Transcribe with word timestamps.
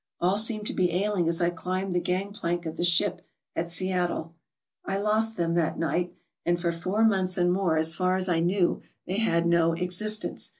All 0.19 0.35
seemed 0.35 0.65
to 0.65 0.73
be 0.73 0.91
ailing 0.95 1.27
as 1.27 1.39
I 1.41 1.51
climbed 1.51 1.93
the 1.93 1.99
gang 1.99 2.33
plank 2.33 2.65
of 2.65 2.75
the 2.75 2.83
ship 2.83 3.21
at 3.55 3.69
Seattle. 3.69 4.33
I 4.83 4.97
lost 4.97 5.37
them 5.37 5.53
that 5.53 5.77
night; 5.77 6.11
and 6.43 6.59
for 6.59 6.71
four 6.71 7.03
months 7.05 7.37
and 7.37 7.53
more, 7.53 7.77
as 7.77 7.93
far 7.93 8.15
as 8.15 8.27
I 8.27 8.39
knew, 8.39 8.81
they 9.05 9.17
had 9.19 9.45
no 9.45 9.73
existence. 9.73 10.49